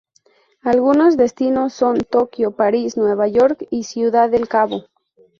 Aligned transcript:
Algunos 0.63 1.15
destinos 1.15 1.73
son 1.73 1.99
Tokio, 1.99 2.49
París, 2.53 2.97
Nueva 2.97 3.27
York 3.27 3.67
y 3.69 3.83
Ciudad 3.83 4.31
del 4.31 4.47
Cabo. 4.47 4.85